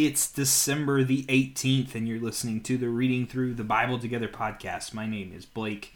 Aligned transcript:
It's 0.00 0.30
December 0.30 1.02
the 1.02 1.24
18th, 1.24 1.96
and 1.96 2.06
you're 2.06 2.20
listening 2.20 2.60
to 2.60 2.78
the 2.78 2.88
Reading 2.88 3.26
Through 3.26 3.54
the 3.54 3.64
Bible 3.64 3.98
Together 3.98 4.28
podcast. 4.28 4.94
My 4.94 5.06
name 5.08 5.32
is 5.34 5.44
Blake, 5.44 5.92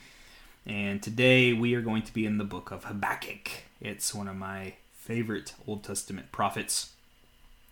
and 0.67 1.01
today 1.01 1.53
we 1.53 1.77
are 1.77 1.81
going 1.81 2.03
to 2.03 2.13
be 2.13 2.27
in 2.27 2.37
the 2.37 2.43
book 2.43 2.73
of 2.73 2.83
Habakkuk. 2.83 3.49
It's 3.81 4.13
one 4.13 4.27
of 4.27 4.35
my 4.35 4.75
favorite 4.93 5.55
Old 5.69 5.85
Testament 5.85 6.33
prophets 6.33 6.95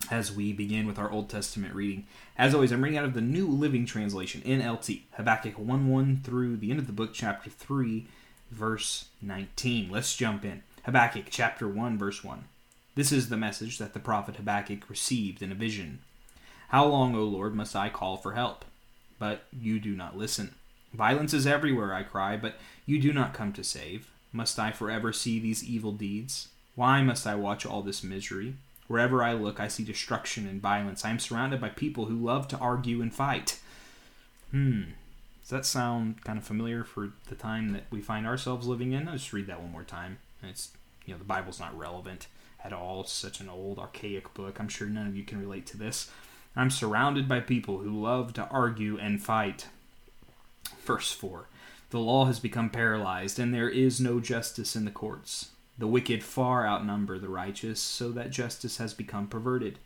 as 0.09 0.31
we 0.31 0.53
begin 0.53 0.87
with 0.87 1.01
our 1.01 1.11
Old 1.11 1.29
Testament 1.29 1.75
reading. 1.75 2.07
As 2.39 2.55
always, 2.55 2.71
I'm 2.71 2.85
reading 2.85 3.01
out 3.01 3.07
of 3.07 3.15
the 3.15 3.21
New 3.21 3.49
Living 3.49 3.85
Translation, 3.85 4.41
NLT, 4.43 5.01
Habakkuk 5.15 5.59
1 5.59 5.89
1 5.89 6.21
through 6.23 6.59
the 6.59 6.71
end 6.71 6.79
of 6.79 6.87
the 6.87 6.93
book, 6.93 7.11
chapter 7.13 7.51
3, 7.51 8.07
verse 8.53 9.07
19. 9.21 9.91
Let's 9.91 10.15
jump 10.15 10.45
in. 10.45 10.63
Habakkuk 10.85 11.25
chapter 11.29 11.67
1, 11.67 11.99
verse 11.99 12.23
1. 12.23 12.45
This 12.95 13.11
is 13.11 13.31
the 13.31 13.37
message 13.37 13.79
that 13.79 13.95
the 13.95 13.99
prophet 13.99 14.37
Habakkuk 14.37 14.89
received 14.89 15.43
in 15.43 15.51
a 15.51 15.57
vision. 15.57 15.99
How 16.71 16.87
long, 16.87 17.17
O 17.17 17.25
Lord, 17.25 17.55
must 17.55 17.75
I 17.75 17.89
call 17.89 18.17
for 18.17 18.33
help? 18.35 18.65
But 19.19 19.43
you 19.53 19.81
do 19.81 19.95
not 19.95 20.17
listen. 20.17 20.55
Violence 20.93 21.35
is 21.35 21.47
everywhere, 21.47 21.93
I 21.93 22.05
cry, 22.05 22.37
but 22.37 22.57
you 22.87 23.01
do 23.01 23.13
not 23.13 23.35
come 23.35 23.53
to 23.55 23.65
save. 23.65 24.11
Must 24.33 24.59
I 24.59 24.71
forever 24.71 25.13
see 25.13 25.41
these 25.41 25.65
evil 25.65 25.93
deeds? 25.93 26.49
Why 26.77 27.03
must 27.03 27.27
I 27.27 27.35
watch 27.35 27.67
all 27.67 27.83
this 27.83 28.05
misery? 28.05 28.55
Wherever 28.87 29.23
I 29.23 29.33
look, 29.33 29.59
I 29.59 29.67
see 29.67 29.83
destruction 29.83 30.47
and 30.47 30.63
violence. 30.63 31.05
I 31.05 31.11
am 31.11 31.19
surrounded 31.19 31.61
by 31.61 31.71
people 31.71 32.07
who 32.07 32.15
love 32.15 32.47
to 32.49 32.59
argue 32.59 33.03
and 33.03 33.13
fight. 33.13 33.59
Hmm. 34.53 34.83
Does 35.43 35.51
that 35.51 35.67
sound 35.67 36.23
kind 36.23 36.39
of 36.39 36.45
familiar 36.45 36.85
for 36.85 37.11
the 37.29 37.35
time 37.35 37.73
that 37.73 37.85
we 37.91 38.01
find 38.01 38.27
ourselves 38.27 38.69
living 38.69 38.93
in? 38.93 39.09
I'll 39.09 39.15
just 39.15 39.33
read 39.33 39.49
that 39.49 39.61
one 39.61 39.73
more 39.73 39.83
time. 39.83 40.19
It's, 40.43 40.71
you 41.05 41.15
know, 41.15 41.19
the 41.19 41.25
Bible's 41.25 41.59
not 41.59 41.77
relevant 41.77 42.29
at 42.63 42.73
all. 42.73 43.01
It's 43.01 43.13
such 43.13 43.41
an 43.41 43.49
old, 43.49 43.81
archaic 43.81 44.33
book. 44.35 44.61
I'm 44.61 44.69
sure 44.69 44.89
none 44.89 45.09
of 45.09 45.17
you 45.17 45.25
can 45.25 45.41
relate 45.41 45.67
to 45.67 45.77
this. 45.77 46.11
I'm 46.57 46.71
surrounded 46.71 47.29
by 47.29 47.41
people 47.41 47.79
who 47.79 48.03
love 48.03 48.33
to 48.35 48.49
argue 48.49 48.99
and 48.99 49.23
fight. 49.23 49.69
Verse 50.85 51.13
4 51.13 51.47
The 51.91 52.01
law 52.01 52.27
has 52.27 52.41
become 52.41 52.71
paralyzed, 52.71 53.39
and 53.39 53.55
there 53.55 53.69
is 53.69 54.01
no 54.01 54.21
justice 54.21 54.75
in 54.75 54.85
the 54.85 54.91
courts. 54.91 55.51
The 55.79 55.87
wicked 55.87 56.23
far 56.23 56.67
outnumber 56.67 57.19
the 57.19 57.29
righteous, 57.29 57.81
so 57.81 58.11
that 58.11 58.31
justice 58.31 58.79
has 58.79 58.93
become 58.93 59.29
perverted. 59.29 59.79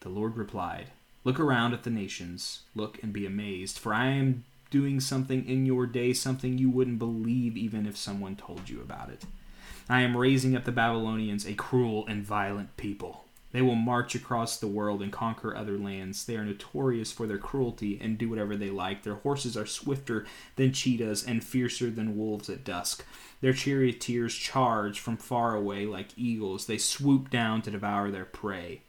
The 0.00 0.08
Lord 0.08 0.36
replied, 0.36 0.86
Look 1.24 1.38
around 1.38 1.72
at 1.72 1.84
the 1.84 1.90
nations, 1.90 2.62
look 2.74 3.00
and 3.02 3.12
be 3.12 3.26
amazed, 3.26 3.78
for 3.78 3.94
I 3.94 4.06
am 4.06 4.44
doing 4.70 4.98
something 4.98 5.46
in 5.46 5.66
your 5.66 5.86
day, 5.86 6.12
something 6.12 6.58
you 6.58 6.70
wouldn't 6.70 6.98
believe 6.98 7.56
even 7.56 7.86
if 7.86 7.96
someone 7.96 8.34
told 8.34 8.68
you 8.68 8.80
about 8.80 9.10
it. 9.10 9.24
I 9.88 10.00
am 10.00 10.16
raising 10.16 10.56
up 10.56 10.64
the 10.64 10.72
Babylonians, 10.72 11.46
a 11.46 11.54
cruel 11.54 12.06
and 12.06 12.24
violent 12.24 12.76
people. 12.76 13.21
They 13.52 13.62
will 13.62 13.74
march 13.74 14.14
across 14.14 14.56
the 14.56 14.66
world 14.66 15.02
and 15.02 15.12
conquer 15.12 15.54
other 15.54 15.78
lands. 15.78 16.24
They 16.24 16.36
are 16.36 16.44
notorious 16.44 17.12
for 17.12 17.26
their 17.26 17.38
cruelty 17.38 17.98
and 18.00 18.16
do 18.16 18.30
whatever 18.30 18.56
they 18.56 18.70
like. 18.70 19.02
Their 19.02 19.16
horses 19.16 19.56
are 19.56 19.66
swifter 19.66 20.26
than 20.56 20.72
cheetahs 20.72 21.22
and 21.24 21.44
fiercer 21.44 21.90
than 21.90 22.16
wolves 22.16 22.48
at 22.48 22.64
dusk. 22.64 23.04
Their 23.42 23.52
charioteers 23.52 24.34
charge 24.34 25.00
from 25.00 25.18
far 25.18 25.54
away 25.54 25.84
like 25.84 26.16
eagles. 26.16 26.66
They 26.66 26.78
swoop 26.78 27.28
down 27.28 27.60
to 27.62 27.70
devour 27.70 28.10
their 28.10 28.24
prey. 28.24 28.82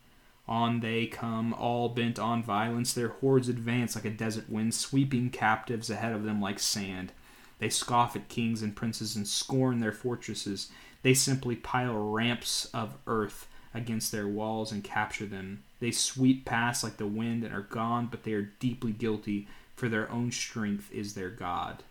On 0.48 0.80
they 0.80 1.08
come, 1.08 1.54
all 1.54 1.90
bent 1.90 2.18
on 2.18 2.42
violence. 2.42 2.94
Their 2.94 3.10
hordes 3.10 3.50
advance 3.50 3.96
like 3.96 4.06
a 4.06 4.10
desert 4.10 4.50
wind, 4.50 4.74
sweeping 4.74 5.30
captives 5.30 5.90
ahead 5.90 6.14
of 6.14 6.24
them 6.24 6.42
like 6.42 6.60
sand. 6.60 7.12
They 7.60 7.70
scoff 7.70 8.16
at 8.16 8.30
kings 8.30 8.62
and 8.62 8.76
princes 8.76 9.16
and 9.16 9.28
scorn 9.28 9.80
their 9.80 9.92
fortresses. 9.92 10.70
They 11.02 11.14
simply 11.14 11.56
pile 11.56 11.98
ramps 11.98 12.66
of 12.74 12.96
earth 13.08 13.48
against 13.74 14.12
their 14.12 14.28
walls 14.28 14.72
and 14.72 14.84
capture 14.84 15.26
them. 15.26 15.64
They 15.80 15.92
sweep 15.92 16.46
past 16.46 16.84
like 16.84 16.98
the 16.98 17.08
wind 17.08 17.44
and 17.44 17.54
are 17.54 17.62
gone, 17.62 18.08
but 18.10 18.24
they 18.24 18.34
are 18.34 18.52
deeply 18.60 18.92
guilty, 18.92 19.48
for 19.76 19.90
their 19.90 20.10
own 20.12 20.32
strength 20.32 20.92
is 20.92 21.14
their 21.14 21.30
God. 21.30 21.84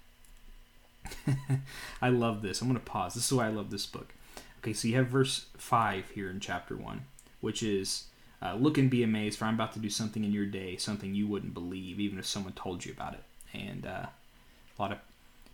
I 2.03 2.09
love 2.09 2.43
this. 2.43 2.61
I'm 2.61 2.69
going 2.69 2.79
to 2.79 2.85
pause. 2.85 3.15
This 3.15 3.27
is 3.27 3.33
why 3.33 3.47
I 3.47 3.51
love 3.51 3.71
this 3.71 3.87
book. 3.87 4.15
Okay, 4.61 4.73
so 4.73 4.87
you 4.87 4.97
have 4.97 5.09
verse 5.09 5.47
5 5.57 6.11
here 6.11 6.31
in 6.31 6.39
chapter 6.39 6.77
1, 6.77 7.05
which 7.41 7.63
is 7.63 8.05
uh, 8.41 8.55
Look 8.55 8.79
and 8.79 8.91
be 8.91 9.03
amazed, 9.03 9.39
for 9.39 9.45
I'm 9.45 9.55
about 9.55 9.73
to 9.75 9.79
do 9.79 9.91
something 9.91 10.25
in 10.25 10.33
your 10.33 10.47
day, 10.47 10.77
something 10.77 11.15
you 11.15 11.27
wouldn't 11.27 11.55
believe, 11.55 12.01
even 12.01 12.19
if 12.19 12.27
someone 12.27 12.53
told 12.53 12.85
you 12.85 12.93
about 12.93 13.15
it. 13.15 13.23
And 13.53 13.87
uh, 13.87 14.07
a 14.79 14.83
lot 14.83 14.93
of 14.93 14.99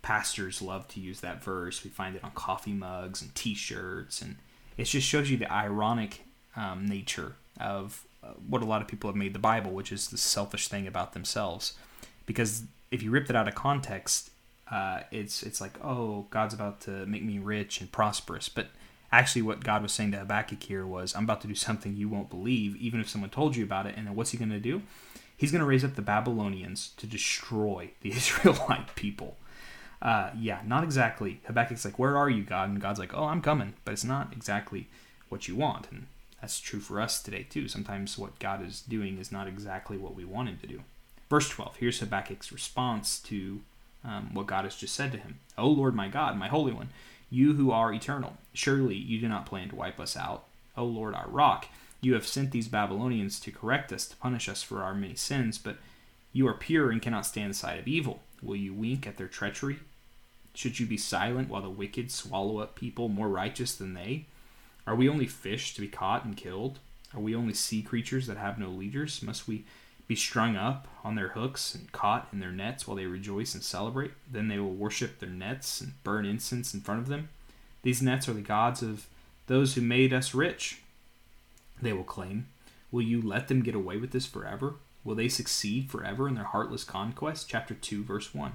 pastors 0.03 0.63
love 0.63 0.89
to 0.89 1.01
use 1.01 1.21
that 1.21 1.43
verse. 1.43 1.85
We 1.85 1.91
find 1.91 2.17
it 2.17 2.25
on 2.25 2.31
coffee 2.31 2.73
mugs 2.73 3.21
and 3.21 3.35
t 3.35 3.55
shirts, 3.55 4.23
and 4.23 4.37
it 4.79 4.85
just 4.85 5.07
shows 5.07 5.31
you 5.31 5.37
the 5.37 5.53
ironic 5.53 6.25
um, 6.57 6.87
nature 6.87 7.35
of 7.61 8.07
uh, 8.23 8.29
what 8.49 8.63
a 8.63 8.65
lot 8.65 8.81
of 8.81 8.89
people 8.89 9.11
have 9.11 9.17
made 9.17 9.35
the 9.35 9.39
Bible, 9.39 9.73
which 9.73 9.93
is 9.93 10.09
the 10.09 10.17
selfish 10.17 10.69
thing 10.69 10.87
about 10.87 11.13
themselves. 11.13 11.75
Because 12.25 12.63
if 12.91 13.03
you 13.03 13.11
rip 13.11 13.29
it 13.29 13.37
out 13.37 13.49
of 13.49 13.55
context, 13.55 14.31
uh, 14.71 15.01
it's 15.11 15.43
it's 15.43 15.61
like, 15.61 15.73
oh, 15.85 16.27
God's 16.31 16.55
about 16.55 16.81
to 16.83 17.05
make 17.07 17.25
me 17.25 17.39
rich 17.39 17.81
and 17.81 17.91
prosperous. 17.91 18.49
But 18.49 18.69
actually, 19.11 19.43
what 19.43 19.65
God 19.65 19.83
was 19.83 19.93
saying 19.93 20.13
to 20.13 20.19
Habakkuk 20.19 20.63
here 20.63 20.87
was, 20.87 21.15
I'm 21.15 21.25
about 21.25 21.41
to 21.43 21.49
do 21.49 21.55
something 21.55 21.97
you 21.97 22.09
won't 22.09 22.31
believe, 22.31 22.77
even 22.77 23.01
if 23.01 23.09
someone 23.09 23.31
told 23.31 23.57
you 23.57 23.65
about 23.65 23.87
it. 23.87 23.95
And 23.97 24.07
then 24.07 24.15
what's 24.15 24.31
he 24.31 24.39
going 24.39 24.51
to 24.51 24.61
do? 24.61 24.83
He's 25.37 25.53
going 25.53 25.61
to 25.61 25.67
raise 25.67 25.85
up 25.85 25.95
the 25.95 26.03
Babylonians 26.03 26.91
to 26.99 27.07
destroy 27.07 27.91
the 28.01 28.11
Israelite 28.17 28.95
people. 28.95 29.37
Uh, 30.01 30.31
yeah, 30.39 30.61
not 30.65 30.85
exactly. 30.85 31.41
Habakkuk's 31.47 31.85
like, 31.85 31.99
Where 31.99 32.17
are 32.17 32.31
you, 32.31 32.43
God? 32.45 32.69
And 32.69 32.81
God's 32.81 32.99
like, 32.99 33.15
Oh, 33.15 33.25
I'm 33.25 33.43
coming. 33.43 33.75
But 33.85 33.93
it's 33.93 34.05
not 34.05 34.33
exactly 34.33 34.89
what 35.29 35.49
you 35.49 35.57
want. 35.57 35.91
And 35.91 36.07
that's 36.41 36.61
true 36.61 36.81
for 36.81 37.01
us 37.01 37.23
today, 37.23 37.47
too. 37.49 37.69
Sometimes 37.69 38.17
what 38.17 38.39
God 38.39 38.65
is 38.65 38.81
doing 38.81 39.19
is 39.19 39.33
not 39.33 39.49
exactly 39.49 39.99
what 39.99 40.15
we 40.15 40.25
want 40.25 40.49
Him 40.49 40.59
to 40.59 40.67
do. 40.67 40.83
Verse 41.29 41.49
12 41.49 41.77
here's 41.77 42.01
Habakkuk's 42.01 42.53
response 42.53 43.19
to 43.21 43.61
um, 44.05 44.31
what 44.33 44.47
God 44.47 44.65
has 44.65 44.77
just 44.77 44.95
said 44.95 45.13
to 45.13 45.19
him 45.19 45.41
O 45.57 45.69
Lord, 45.69 45.95
my 45.95 46.09
God, 46.09 46.37
my 46.37 46.49
Holy 46.49 46.73
One, 46.73 46.91
you 47.31 47.55
who 47.55 47.71
are 47.71 47.93
eternal, 47.93 48.37
surely 48.53 48.95
you 48.97 49.21
do 49.21 49.29
not 49.29 49.47
plan 49.47 49.69
to 49.71 49.77
wipe 49.77 50.01
us 50.01 50.17
out. 50.17 50.45
O 50.77 50.85
Lord, 50.85 51.15
our 51.15 51.29
rock, 51.29 51.67
you 52.01 52.15
have 52.15 52.27
sent 52.27 52.53
these 52.53 52.69
Babylonians 52.69 53.41
to 53.41 53.51
correct 53.51 53.93
us, 53.93 54.07
to 54.07 54.17
punish 54.17 54.49
us 54.49 54.63
for 54.63 54.83
our 54.83 54.95
many 54.95 55.17
sins, 55.17 55.59
but 55.59 55.77
you 56.33 56.47
are 56.47 56.55
pure 56.55 56.91
and 56.91 57.03
cannot 57.03 57.27
stand 57.27 57.51
the 57.51 57.55
sight 57.55 57.79
of 57.79 57.89
evil. 57.89 58.21
Will 58.41 58.57
you 58.57 58.73
wink 58.73 59.07
at 59.07 59.17
their 59.17 59.27
treachery? 59.27 59.81
Should 60.59 60.81
you 60.81 60.87
be 60.87 60.97
silent 60.97 61.49
while 61.49 61.63
the 61.63 61.71
wicked 61.71 62.11
swallow 62.11 62.59
up 62.59 62.75
people 62.75 63.09
more 63.09 63.29
righteous 63.29 63.77
than 63.77 63.95
they? 63.95 64.27
Are 64.89 64.97
we 64.97 65.09
only 65.09 65.29
fish 65.29 65.73
to 65.75 65.81
be 65.81 65.87
caught 65.87 66.25
and 66.25 66.37
killed? 66.37 66.81
Are 67.15 67.21
we 67.21 67.33
only 67.33 67.55
sea 67.55 67.81
creatures 67.81 68.27
that 68.27 68.39
have 68.39 68.59
no 68.59 68.69
leaders? 68.69 69.23
Must 69.23 69.47
we 69.47 69.67
be 70.09 70.17
strung 70.17 70.57
up 70.57 70.89
on 71.05 71.15
their 71.15 71.29
hooks 71.29 71.77
and 71.77 71.93
caught 71.93 72.27
in 72.33 72.41
their 72.41 72.51
nets 72.51 72.89
while 72.89 72.97
they 72.97 73.07
rejoice 73.07 73.55
and 73.55 73.63
celebrate? 73.63 74.11
Then 74.29 74.49
they 74.49 74.59
will 74.59 74.75
worship 74.75 75.21
their 75.21 75.31
nets 75.31 75.81
and 75.81 76.03
burn 76.03 76.27
incense 76.27 76.75
in 76.75 76.81
front 76.81 77.03
of 77.03 77.07
them. 77.07 77.29
These 77.83 78.03
nets 78.03 78.29
are 78.29 78.35
the 78.35 78.41
gods 78.41 78.83
of 78.83 79.07
those 79.47 79.77
who 79.77 79.81
made 79.81 80.13
us 80.13 80.35
rich. 80.35 80.81
They 81.81 81.93
will 81.93 82.03
claim. 82.03 82.49
Will 82.91 83.03
you 83.03 83.23
let 83.23 83.47
them 83.47 83.63
get 83.63 83.77
away 83.77 83.97
with 83.97 84.11
this 84.11 84.27
forever? 84.27 84.75
Will 85.05 85.15
they 85.15 85.29
succeed 85.29 85.89
forever 85.89 86.27
in 86.27 86.35
their 86.35 86.43
heartless 86.43 86.83
conquest? 86.83 87.49
Chapter 87.49 87.75
2, 87.75 88.03
verse 88.03 88.35
1. 88.35 88.55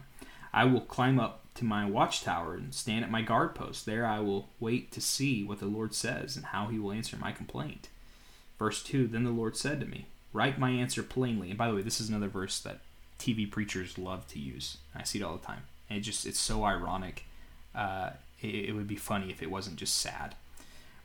I 0.52 0.66
will 0.66 0.82
climb 0.82 1.18
up 1.18 1.43
to 1.56 1.66
my 1.66 1.86
watchtower 1.86 2.56
and 2.56 2.74
stand 2.74 3.04
at 3.04 3.12
my 3.12 3.22
guard 3.22 3.56
post. 3.56 3.86
There 3.86 4.06
I 4.06 4.20
will 4.20 4.50
wait 4.60 4.92
to 4.92 5.02
see 5.02 5.44
what 5.44 5.60
the 5.60 5.66
Lord 5.66 5.94
says 5.94 6.36
and 6.36 6.46
how 6.46 6.68
he 6.68 6.80
will 6.80 6.92
answer 6.92 7.18
my 7.18 7.32
complaint. 7.32 7.90
Verse 8.58 8.84
2 8.84 9.08
Then 9.08 9.24
the 9.24 9.32
Lord 9.32 9.56
said 9.58 9.80
to 9.80 9.86
me, 9.86 10.08
Write 10.32 10.58
my 10.60 10.72
answer 10.72 11.04
plainly. 11.04 11.50
And 11.50 11.58
by 11.58 11.68
the 11.68 11.76
way, 11.76 11.82
this 11.82 12.02
is 12.02 12.10
another 12.10 12.28
verse 12.28 12.60
that 12.62 12.80
TV 13.20 13.50
preachers 13.50 13.98
love 13.98 14.28
to 14.28 14.40
use. 14.40 14.78
I 14.96 15.04
see 15.04 15.20
it 15.20 15.24
all 15.24 15.38
the 15.38 15.46
time. 15.46 15.64
And 15.90 16.00
it 16.00 16.02
just, 16.02 16.26
it's 16.26 16.40
so 16.40 16.64
ironic. 16.64 17.26
Uh, 17.76 18.12
it, 18.42 18.70
it 18.70 18.76
would 18.76 18.88
be 18.88 18.96
funny 18.96 19.30
if 19.30 19.44
it 19.44 19.52
wasn't 19.52 19.76
just 19.78 19.98
sad. 19.98 20.36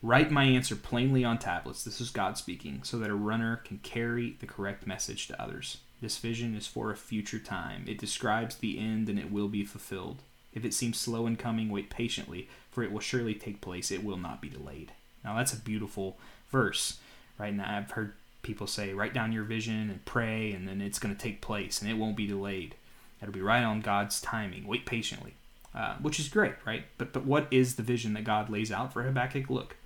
Write 0.02 0.30
my 0.30 0.44
answer 0.44 0.76
plainly 0.76 1.24
on 1.24 1.38
tablets. 1.38 1.82
This 1.82 2.00
is 2.00 2.10
God 2.10 2.38
speaking, 2.38 2.82
so 2.84 2.98
that 2.98 3.10
a 3.10 3.14
runner 3.14 3.56
can 3.56 3.78
carry 3.78 4.36
the 4.40 4.46
correct 4.46 4.86
message 4.86 5.26
to 5.26 5.42
others. 5.42 5.78
This 6.00 6.18
vision 6.18 6.54
is 6.54 6.68
for 6.68 6.90
a 6.90 6.96
future 6.96 7.40
time. 7.40 7.84
It 7.88 7.98
describes 7.98 8.56
the 8.56 8.78
end 8.78 9.08
and 9.08 9.18
it 9.18 9.32
will 9.32 9.48
be 9.48 9.64
fulfilled. 9.64 10.22
If 10.58 10.64
it 10.64 10.74
seems 10.74 10.98
slow 10.98 11.28
in 11.28 11.36
coming, 11.36 11.68
wait 11.68 11.88
patiently, 11.88 12.48
for 12.72 12.82
it 12.82 12.90
will 12.90 12.98
surely 12.98 13.34
take 13.34 13.60
place. 13.60 13.92
It 13.92 14.02
will 14.02 14.16
not 14.16 14.42
be 14.42 14.48
delayed. 14.48 14.90
Now, 15.24 15.36
that's 15.36 15.52
a 15.52 15.60
beautiful 15.60 16.18
verse, 16.50 16.98
right? 17.38 17.54
Now, 17.54 17.76
I've 17.76 17.92
heard 17.92 18.14
people 18.42 18.66
say, 18.66 18.92
write 18.92 19.14
down 19.14 19.30
your 19.30 19.44
vision 19.44 19.88
and 19.88 20.04
pray, 20.04 20.50
and 20.50 20.66
then 20.66 20.80
it's 20.80 20.98
going 20.98 21.14
to 21.14 21.20
take 21.20 21.40
place 21.40 21.80
and 21.80 21.88
it 21.88 21.94
won't 21.94 22.16
be 22.16 22.26
delayed. 22.26 22.74
It'll 23.22 23.32
be 23.32 23.40
right 23.40 23.62
on 23.62 23.80
God's 23.80 24.20
timing. 24.20 24.66
Wait 24.66 24.84
patiently, 24.84 25.34
uh, 25.76 25.94
which 26.02 26.18
is 26.18 26.28
great, 26.28 26.54
right? 26.66 26.84
But, 26.98 27.12
but 27.12 27.24
what 27.24 27.46
is 27.52 27.76
the 27.76 27.84
vision 27.84 28.14
that 28.14 28.24
God 28.24 28.50
lays 28.50 28.72
out 28.72 28.92
for 28.92 29.04
Habakkuk? 29.04 29.48
Look, 29.48 29.76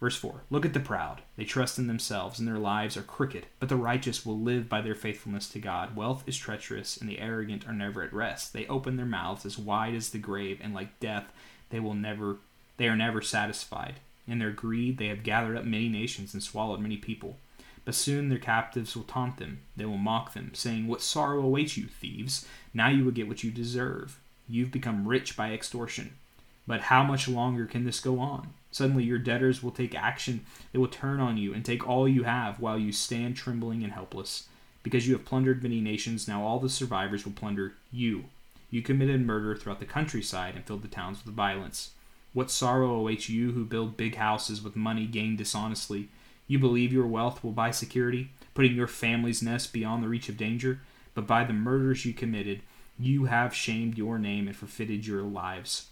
Verse 0.00 0.16
4 0.16 0.42
Look 0.50 0.64
at 0.66 0.74
the 0.74 0.80
proud. 0.80 1.22
They 1.36 1.44
trust 1.44 1.78
in 1.78 1.86
themselves, 1.86 2.38
and 2.38 2.46
their 2.46 2.58
lives 2.58 2.96
are 2.96 3.02
crooked. 3.02 3.46
But 3.60 3.68
the 3.68 3.76
righteous 3.76 4.26
will 4.26 4.38
live 4.38 4.68
by 4.68 4.80
their 4.80 4.94
faithfulness 4.94 5.48
to 5.50 5.58
God. 5.58 5.96
Wealth 5.96 6.24
is 6.26 6.36
treacherous, 6.36 6.96
and 6.96 7.08
the 7.08 7.18
arrogant 7.18 7.66
are 7.66 7.72
never 7.72 8.02
at 8.02 8.12
rest. 8.12 8.52
They 8.52 8.66
open 8.66 8.96
their 8.96 9.06
mouths 9.06 9.46
as 9.46 9.58
wide 9.58 9.94
as 9.94 10.10
the 10.10 10.18
grave, 10.18 10.60
and 10.62 10.74
like 10.74 11.00
death, 11.00 11.32
they 11.70 11.80
will 11.80 11.94
never 11.94 12.38
they 12.76 12.88
are 12.88 12.96
never 12.96 13.22
satisfied. 13.22 14.00
In 14.26 14.38
their 14.38 14.50
greed, 14.50 14.98
they 14.98 15.08
have 15.08 15.22
gathered 15.22 15.56
up 15.56 15.64
many 15.64 15.88
nations 15.88 16.34
and 16.34 16.42
swallowed 16.42 16.80
many 16.80 16.96
people. 16.96 17.36
But 17.84 17.94
soon 17.94 18.28
their 18.28 18.38
captives 18.38 18.96
will 18.96 19.04
taunt 19.04 19.36
them. 19.36 19.60
They 19.76 19.84
will 19.84 19.98
mock 19.98 20.32
them, 20.32 20.52
saying, 20.54 20.86
What 20.86 21.02
sorrow 21.02 21.42
awaits 21.42 21.76
you, 21.76 21.86
thieves? 21.86 22.46
Now 22.72 22.88
you 22.88 23.04
will 23.04 23.12
get 23.12 23.28
what 23.28 23.44
you 23.44 23.50
deserve. 23.50 24.18
You've 24.48 24.72
become 24.72 25.06
rich 25.06 25.36
by 25.36 25.52
extortion. 25.52 26.14
But 26.66 26.82
how 26.82 27.02
much 27.02 27.28
longer 27.28 27.66
can 27.66 27.84
this 27.84 28.00
go 28.00 28.18
on? 28.18 28.54
Suddenly 28.74 29.04
your 29.04 29.20
debtors 29.20 29.62
will 29.62 29.70
take 29.70 29.94
action. 29.94 30.44
They 30.72 30.80
will 30.80 30.88
turn 30.88 31.20
on 31.20 31.36
you 31.36 31.54
and 31.54 31.64
take 31.64 31.88
all 31.88 32.08
you 32.08 32.24
have 32.24 32.58
while 32.58 32.76
you 32.76 32.90
stand 32.90 33.36
trembling 33.36 33.84
and 33.84 33.92
helpless. 33.92 34.48
Because 34.82 35.06
you 35.06 35.14
have 35.14 35.24
plundered 35.24 35.62
many 35.62 35.80
nations, 35.80 36.26
now 36.26 36.42
all 36.42 36.58
the 36.58 36.68
survivors 36.68 37.24
will 37.24 37.34
plunder 37.34 37.74
you. 37.92 38.24
You 38.70 38.82
committed 38.82 39.24
murder 39.24 39.54
throughout 39.54 39.78
the 39.78 39.86
countryside 39.86 40.56
and 40.56 40.64
filled 40.64 40.82
the 40.82 40.88
towns 40.88 41.24
with 41.24 41.36
violence. 41.36 41.90
What 42.32 42.50
sorrow 42.50 42.90
awaits 42.96 43.28
you 43.28 43.52
who 43.52 43.64
build 43.64 43.96
big 43.96 44.16
houses 44.16 44.60
with 44.60 44.74
money 44.74 45.06
gained 45.06 45.38
dishonestly? 45.38 46.08
You 46.48 46.58
believe 46.58 46.92
your 46.92 47.06
wealth 47.06 47.44
will 47.44 47.52
buy 47.52 47.70
security, 47.70 48.30
putting 48.54 48.74
your 48.74 48.88
family's 48.88 49.40
nest 49.40 49.72
beyond 49.72 50.02
the 50.02 50.08
reach 50.08 50.28
of 50.28 50.36
danger, 50.36 50.80
but 51.14 51.28
by 51.28 51.44
the 51.44 51.52
murders 51.52 52.04
you 52.04 52.12
committed, 52.12 52.60
you 52.98 53.26
have 53.26 53.54
shamed 53.54 53.96
your 53.96 54.18
name 54.18 54.48
and 54.48 54.56
forfeited 54.56 55.06
your 55.06 55.22
lives. 55.22 55.90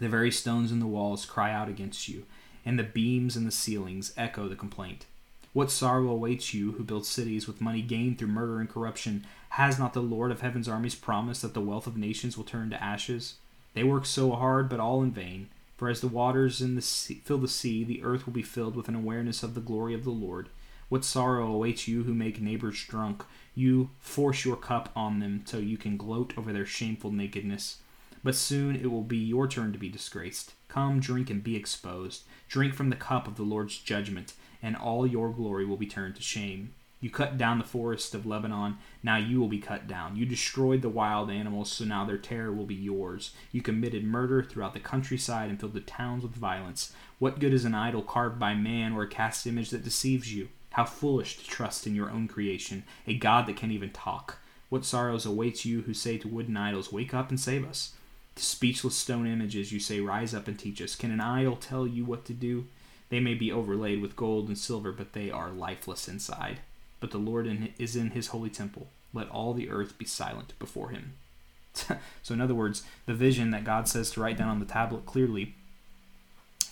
The 0.00 0.08
very 0.08 0.30
stones 0.30 0.72
in 0.72 0.80
the 0.80 0.86
walls 0.86 1.24
cry 1.24 1.52
out 1.52 1.68
against 1.68 2.08
you, 2.08 2.24
and 2.64 2.78
the 2.78 2.82
beams 2.82 3.36
in 3.36 3.44
the 3.44 3.50
ceilings 3.50 4.12
echo 4.16 4.48
the 4.48 4.56
complaint. 4.56 5.06
What 5.52 5.70
sorrow 5.70 6.08
awaits 6.08 6.52
you 6.52 6.72
who 6.72 6.82
build 6.82 7.06
cities 7.06 7.46
with 7.46 7.60
money 7.60 7.80
gained 7.80 8.18
through 8.18 8.28
murder 8.28 8.58
and 8.58 8.68
corruption? 8.68 9.24
Has 9.50 9.78
not 9.78 9.92
the 9.92 10.02
Lord 10.02 10.32
of 10.32 10.40
heaven's 10.40 10.68
armies 10.68 10.96
promised 10.96 11.42
that 11.42 11.54
the 11.54 11.60
wealth 11.60 11.86
of 11.86 11.96
nations 11.96 12.36
will 12.36 12.44
turn 12.44 12.70
to 12.70 12.82
ashes? 12.82 13.34
They 13.74 13.84
work 13.84 14.04
so 14.04 14.32
hard, 14.32 14.68
but 14.68 14.80
all 14.80 15.00
in 15.00 15.12
vain. 15.12 15.48
For 15.76 15.88
as 15.88 16.00
the 16.00 16.08
waters 16.08 16.58
the 16.58 16.82
sea, 16.82 17.20
fill 17.24 17.38
the 17.38 17.46
sea, 17.46 17.84
the 17.84 18.02
earth 18.02 18.26
will 18.26 18.32
be 18.32 18.42
filled 18.42 18.74
with 18.74 18.88
an 18.88 18.96
awareness 18.96 19.44
of 19.44 19.54
the 19.54 19.60
glory 19.60 19.94
of 19.94 20.02
the 20.02 20.10
Lord. 20.10 20.48
What 20.88 21.04
sorrow 21.04 21.46
awaits 21.46 21.86
you 21.86 22.02
who 22.02 22.14
make 22.14 22.40
neighbors 22.40 22.84
drunk? 22.84 23.24
You 23.54 23.90
force 24.00 24.44
your 24.44 24.56
cup 24.56 24.90
on 24.96 25.20
them 25.20 25.42
so 25.44 25.58
you 25.58 25.76
can 25.76 25.96
gloat 25.96 26.34
over 26.36 26.52
their 26.52 26.66
shameful 26.66 27.12
nakedness. 27.12 27.78
But 28.24 28.34
soon 28.34 28.74
it 28.74 28.90
will 28.90 29.02
be 29.02 29.18
your 29.18 29.46
turn 29.46 29.72
to 29.72 29.78
be 29.78 29.90
disgraced. 29.90 30.54
Come, 30.68 30.98
drink 30.98 31.30
and 31.30 31.44
be 31.44 31.54
exposed. 31.54 32.24
Drink 32.48 32.74
from 32.74 32.88
the 32.88 32.96
cup 32.96 33.28
of 33.28 33.36
the 33.36 33.42
Lord's 33.42 33.78
judgment, 33.78 34.32
and 34.62 34.74
all 34.74 35.06
your 35.06 35.30
glory 35.30 35.66
will 35.66 35.76
be 35.76 35.86
turned 35.86 36.16
to 36.16 36.22
shame. 36.22 36.72
You 37.02 37.10
cut 37.10 37.36
down 37.36 37.58
the 37.58 37.64
forest 37.64 38.14
of 38.14 38.24
Lebanon, 38.24 38.78
now 39.02 39.18
you 39.18 39.38
will 39.38 39.48
be 39.48 39.58
cut 39.58 39.86
down. 39.86 40.16
You 40.16 40.24
destroyed 40.24 40.80
the 40.80 40.88
wild 40.88 41.30
animals, 41.30 41.70
so 41.70 41.84
now 41.84 42.06
their 42.06 42.16
terror 42.16 42.50
will 42.50 42.64
be 42.64 42.74
yours. 42.74 43.34
You 43.52 43.60
committed 43.60 44.04
murder 44.04 44.42
throughout 44.42 44.72
the 44.72 44.80
countryside 44.80 45.50
and 45.50 45.60
filled 45.60 45.74
the 45.74 45.80
towns 45.80 46.22
with 46.22 46.32
violence. 46.32 46.94
What 47.18 47.40
good 47.40 47.52
is 47.52 47.66
an 47.66 47.74
idol 47.74 48.00
carved 48.00 48.38
by 48.38 48.54
man 48.54 48.94
or 48.94 49.02
a 49.02 49.06
cast 49.06 49.46
image 49.46 49.68
that 49.68 49.84
deceives 49.84 50.34
you? 50.34 50.48
How 50.70 50.86
foolish 50.86 51.36
to 51.36 51.44
trust 51.44 51.86
in 51.86 51.94
your 51.94 52.10
own 52.10 52.26
creation, 52.26 52.84
a 53.06 53.18
God 53.18 53.46
that 53.48 53.56
can't 53.58 53.70
even 53.70 53.90
talk. 53.90 54.38
What 54.70 54.86
sorrows 54.86 55.26
awaits 55.26 55.66
you 55.66 55.82
who 55.82 55.92
say 55.92 56.16
to 56.16 56.26
wooden 56.26 56.56
idols, 56.56 56.90
Wake 56.90 57.12
up 57.12 57.28
and 57.28 57.38
save 57.38 57.66
us? 57.66 57.92
To 58.36 58.42
speechless 58.42 58.96
stone 58.96 59.26
images 59.26 59.72
you 59.72 59.80
say, 59.80 60.00
Rise 60.00 60.34
up 60.34 60.48
and 60.48 60.58
teach 60.58 60.82
us. 60.82 60.96
Can 60.96 61.10
an 61.10 61.20
idol 61.20 61.56
tell 61.56 61.86
you 61.86 62.04
what 62.04 62.24
to 62.26 62.32
do? 62.32 62.66
They 63.08 63.20
may 63.20 63.34
be 63.34 63.52
overlaid 63.52 64.00
with 64.00 64.16
gold 64.16 64.48
and 64.48 64.58
silver, 64.58 64.90
but 64.90 65.12
they 65.12 65.30
are 65.30 65.50
lifeless 65.50 66.08
inside. 66.08 66.60
But 67.00 67.10
the 67.10 67.18
Lord 67.18 67.70
is 67.78 67.96
in 67.96 68.10
his 68.10 68.28
holy 68.28 68.50
temple. 68.50 68.88
Let 69.12 69.28
all 69.28 69.54
the 69.54 69.70
earth 69.70 69.98
be 69.98 70.04
silent 70.04 70.54
before 70.58 70.88
him. 70.88 71.12
so, 71.74 72.34
in 72.34 72.40
other 72.40 72.54
words, 72.54 72.82
the 73.06 73.14
vision 73.14 73.50
that 73.50 73.64
God 73.64 73.88
says 73.88 74.10
to 74.12 74.20
write 74.20 74.38
down 74.38 74.48
on 74.48 74.58
the 74.58 74.64
tablet 74.64 75.06
clearly 75.06 75.54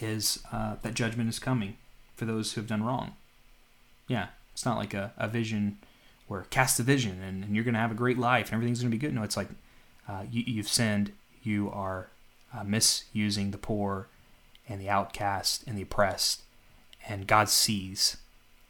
is 0.00 0.42
uh, 0.52 0.76
that 0.82 0.94
judgment 0.94 1.28
is 1.28 1.38
coming 1.38 1.76
for 2.16 2.24
those 2.24 2.52
who 2.52 2.60
have 2.60 2.68
done 2.68 2.82
wrong. 2.82 3.14
Yeah, 4.08 4.28
it's 4.52 4.64
not 4.64 4.78
like 4.78 4.94
a, 4.94 5.12
a 5.16 5.28
vision 5.28 5.78
where 6.28 6.42
cast 6.50 6.80
a 6.80 6.82
vision 6.82 7.22
and, 7.22 7.44
and 7.44 7.54
you're 7.54 7.64
going 7.64 7.74
to 7.74 7.80
have 7.80 7.90
a 7.90 7.94
great 7.96 8.18
life 8.18 8.46
and 8.46 8.54
everything's 8.54 8.80
going 8.80 8.90
to 8.90 8.96
be 8.96 9.00
good. 9.00 9.14
No, 9.14 9.22
it's 9.22 9.36
like 9.36 9.48
uh, 10.08 10.24
you, 10.30 10.42
you've 10.46 10.68
sinned 10.68 11.12
you 11.42 11.70
are 11.70 12.08
uh, 12.56 12.64
misusing 12.64 13.50
the 13.50 13.58
poor 13.58 14.08
and 14.68 14.80
the 14.80 14.88
outcast 14.88 15.64
and 15.66 15.76
the 15.76 15.82
oppressed, 15.82 16.42
and 17.08 17.26
God 17.26 17.48
sees, 17.48 18.16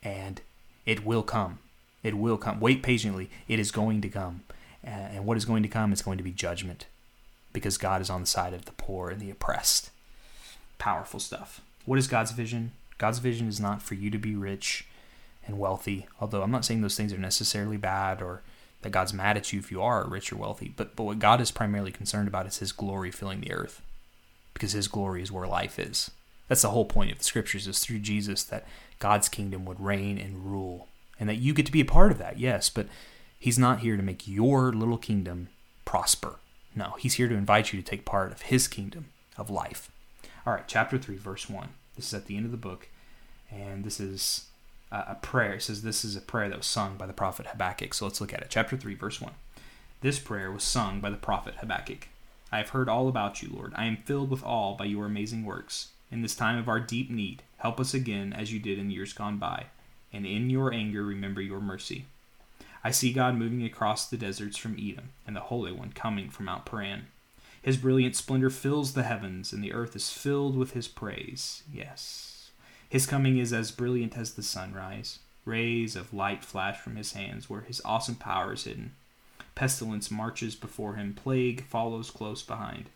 and 0.03 0.41
it 0.87 1.05
will 1.05 1.23
come. 1.23 1.59
It 2.03 2.17
will 2.17 2.39
come. 2.39 2.61
Wait 2.61 2.83
patiently. 2.83 3.31
It 3.47 3.59
is 3.59 3.71
going 3.71 4.01
to 4.01 4.09
come. 4.09 4.43
And 4.83 5.25
what 5.25 5.37
is 5.37 5.45
going 5.45 5.63
to 5.63 5.69
come 5.69 5.93
is 5.93 6.03
going 6.03 6.19
to 6.19 6.25
be 6.25 6.33
judgment 6.33 6.87
because 7.53 7.79
God 7.79 8.01
is 8.01 8.11
on 8.11 8.23
the 8.23 8.27
side 8.27 8.53
of 8.53 8.65
the 8.65 8.73
poor 8.73 9.11
and 9.11 9.21
the 9.21 9.31
oppressed. 9.31 9.91
Powerful 10.79 11.21
stuff. 11.21 11.61
What 11.85 11.99
is 11.99 12.09
God's 12.09 12.33
vision? 12.33 12.73
God's 12.99 13.21
vision 13.21 13.47
is 13.47 13.61
not 13.61 13.83
for 13.83 13.95
you 13.95 14.11
to 14.11 14.19
be 14.19 14.35
rich 14.35 14.87
and 15.47 15.59
wealthy, 15.59 16.07
although 16.21 16.43
I'm 16.43 16.51
not 16.51 16.65
saying 16.65 16.83
those 16.83 16.97
things 16.97 17.13
are 17.13 17.19
necessarily 17.19 17.77
bad 17.77 18.21
or 18.21 18.43
that 18.83 18.91
God's 18.91 19.15
mad 19.15 19.37
at 19.37 19.53
you 19.53 19.59
if 19.59 19.71
you 19.71 19.81
are 19.81 20.07
rich 20.07 20.33
or 20.33 20.37
wealthy. 20.37 20.73
But 20.77 20.95
but 20.95 21.05
what 21.05 21.19
God 21.19 21.41
is 21.41 21.51
primarily 21.51 21.93
concerned 21.93 22.29
about 22.29 22.47
is 22.47 22.59
His 22.59 22.73
glory 22.73 23.11
filling 23.11 23.41
the 23.41 23.53
earth, 23.53 23.81
because 24.55 24.73
His 24.73 24.89
glory 24.89 25.23
is 25.23 25.33
where 25.33 25.47
life 25.47 25.79
is. 25.79 26.11
That's 26.49 26.63
the 26.63 26.71
whole 26.71 26.85
point 26.85 27.13
of 27.13 27.19
the 27.19 27.25
scriptures 27.25 27.67
is 27.67 27.79
through 27.79 28.01
Jesus 28.01 28.43
that 28.45 28.67
God's 28.99 29.29
kingdom 29.29 29.65
would 29.65 29.81
reign 29.81 30.19
and 30.19 30.45
rule, 30.45 30.89
and 31.19 31.29
that 31.29 31.37
you 31.37 31.55
get 31.55 31.67
to 31.67 31.73
be 31.73 31.81
a 31.81 31.87
part 31.87 32.13
of 32.13 32.19
that. 32.19 32.39
Yes, 32.39 32.69
but 32.69 32.87
He's 33.39 33.59
not 33.59 33.81
here 33.81 33.97
to 33.97 34.03
make 34.03 34.29
your 34.29 34.73
little 34.73 34.99
kingdom 34.99 35.49
prosper. 35.85 36.37
No, 36.75 36.95
He's 36.99 37.15
here 37.15 37.29
to 37.29 37.35
invite 37.35 37.73
you 37.73 37.81
to 37.81 37.89
take 37.89 38.05
part 38.05 38.33
of 38.33 38.43
His 38.43 38.69
kingdom 38.69 39.07
of 39.39 39.51
life. 39.51 39.91
All 40.47 40.53
right, 40.53 40.67
chapter 40.67 40.99
three, 40.99 41.17
verse 41.17 41.49
one. 41.49 41.71
This 41.97 42.09
is 42.09 42.15
at 42.15 42.27
the 42.27 42.37
end 42.37 42.47
of 42.47 42.53
the 42.53 42.57
book, 42.57 42.89
and 43.51 43.85
this 43.85 44.01
is 44.01 44.47
a 44.93 45.17
prayer. 45.21 45.55
It 45.55 45.63
says 45.63 45.83
this 45.83 46.05
is 46.05 46.15
a 46.15 46.21
prayer 46.21 46.49
that 46.49 46.59
was 46.59 46.67
sung 46.67 46.97
by 46.97 47.07
the 47.07 47.13
prophet 47.13 47.47
Habakkuk. 47.47 47.95
So 47.95 48.05
let's 48.05 48.21
look 48.21 48.33
at 48.33 48.43
it. 48.43 48.49
Chapter 48.51 48.77
3, 48.77 48.95
verse 48.95 49.21
1. 49.21 49.33
This 50.03 50.19
prayer 50.19 50.53
was 50.53 50.63
sung 50.63 51.01
by 51.01 51.11
the 51.11 51.17
prophet 51.17 51.55
Habakkuk. 51.57 52.09
I 52.51 52.59
have 52.59 52.71
heard 52.71 52.89
all 52.89 53.09
about 53.09 53.43
you, 53.43 53.49
Lord. 53.53 53.73
I 53.75 53.87
am 53.87 53.97
filled 53.97 54.31
with 54.31 54.45
awe 54.45 54.77
by 54.77 54.85
your 54.85 55.07
amazing 55.07 55.45
works. 55.45 55.89
In 56.11 56.21
this 56.21 56.35
time 56.35 56.59
of 56.59 56.69
our 56.69 56.81
deep 56.81 57.11
need, 57.11 57.43
help 57.57 57.81
us 57.81 57.95
again 57.95 58.35
as 58.35 58.53
you 58.53 58.61
did 58.61 58.79
in 58.79 58.91
years 58.91 59.15
gone 59.15 59.39
by, 59.39 59.67
and 60.13 60.27
in 60.27 60.51
your 60.51 60.71
anger 60.73 61.03
remember 61.03 61.41
your 61.41 61.61
mercy. 61.61 62.05
I 62.85 62.91
see 62.91 63.13
God 63.13 63.37
moving 63.37 63.65
across 63.65 64.07
the 64.07 64.19
deserts 64.19 64.59
from 64.59 64.77
Edom, 64.79 65.11
and 65.27 65.35
the 65.35 65.41
Holy 65.41 65.73
One 65.73 65.93
coming 65.93 66.29
from 66.29 66.47
Mount 66.47 66.67
Paran. 66.67 67.07
His 67.63 67.77
brilliant 67.77 68.17
splendor 68.17 68.51
fills 68.51 68.93
the 68.93 69.05
heavens, 69.05 69.53
and 69.53 69.65
the 69.65 69.73
earth 69.73 69.97
is 69.97 70.11
filled 70.11 70.57
with 70.57 70.73
his 70.73 70.89
praise. 70.89 71.63
Yes. 71.73 72.42
His 72.93 73.07
coming 73.07 73.39
is 73.39 73.55
as 73.55 73.71
brilliant 73.71 74.19
as 74.19 74.35
the 74.35 74.43
sunrise. 74.43 75.21
Rays 75.47 75.97
of 75.97 76.13
light 76.13 76.45
flash 76.45 76.77
from 76.77 76.97
his 76.97 77.15
hands 77.15 77.49
where 77.49 77.63
his 77.63 77.81
awesome 77.87 78.17
power 78.17 78.53
is 78.53 78.65
hidden. 78.65 78.93
Pestilence 79.55 80.11
marches 80.11 80.55
before 80.55 80.97
him, 80.97 81.15
plague 81.15 81.65
follows 81.65 82.11
close 82.11 82.43
behind. 82.43 82.91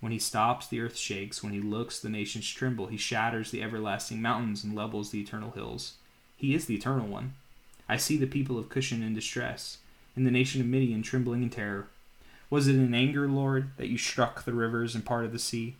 When 0.00 0.10
he 0.10 0.18
stops, 0.18 0.66
the 0.66 0.80
earth 0.80 0.96
shakes. 0.96 1.44
When 1.44 1.52
he 1.52 1.60
looks, 1.60 2.00
the 2.00 2.08
nations 2.08 2.48
tremble. 2.48 2.88
He 2.88 2.96
shatters 2.96 3.52
the 3.52 3.62
everlasting 3.62 4.20
mountains 4.20 4.64
and 4.64 4.74
levels 4.74 5.12
the 5.12 5.20
eternal 5.20 5.52
hills. 5.52 5.92
He 6.36 6.52
is 6.52 6.66
the 6.66 6.74
eternal 6.74 7.06
one. 7.06 7.34
I 7.88 7.98
see 7.98 8.16
the 8.16 8.26
people 8.26 8.58
of 8.58 8.68
Cushan 8.68 9.00
in 9.00 9.14
distress, 9.14 9.78
and 10.16 10.26
the 10.26 10.32
nation 10.32 10.60
of 10.60 10.66
Midian 10.66 11.02
trembling 11.02 11.44
in 11.44 11.50
terror. 11.50 11.86
Was 12.50 12.66
it 12.66 12.74
in 12.74 12.92
anger, 12.92 13.28
Lord, 13.28 13.70
that 13.76 13.90
you 13.90 13.96
struck 13.96 14.42
the 14.42 14.54
rivers 14.54 14.96
and 14.96 15.06
parted 15.06 15.30
the 15.30 15.38
sea? 15.38 15.76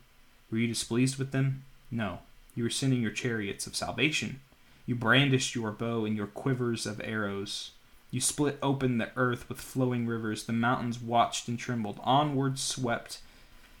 Were 0.49 0.57
you 0.57 0.67
displeased 0.67 1.17
with 1.17 1.31
them? 1.33 1.65
No. 1.91 2.19
You 2.57 2.63
were 2.63 2.71
sending 2.71 3.03
your 3.03 3.11
chariots 3.11 3.67
of 3.67 3.75
salvation. 3.75 4.39
You 4.87 4.95
brandished 4.95 5.53
your 5.53 5.71
bow 5.71 6.05
and 6.05 6.17
your 6.17 6.25
quivers 6.25 6.87
of 6.87 6.99
arrows. 7.03 7.69
You 8.09 8.19
split 8.19 8.57
open 8.63 8.97
the 8.97 9.11
earth 9.15 9.47
with 9.47 9.61
flowing 9.61 10.07
rivers. 10.07 10.45
The 10.45 10.53
mountains 10.53 10.99
watched 10.99 11.47
and 11.47 11.59
trembled. 11.59 11.99
Onward 12.03 12.57
swept 12.57 13.19